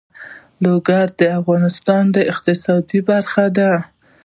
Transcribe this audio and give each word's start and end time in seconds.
لوگر 0.63 1.05
د 1.19 1.21
افغانستان 1.39 2.03
د 2.15 2.17
اقتصاد 2.31 2.85
برخه 3.09 3.45
ده. 3.57 3.71